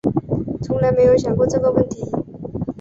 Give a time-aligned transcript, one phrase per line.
[0.63, 2.01] 从来没有想过这个问题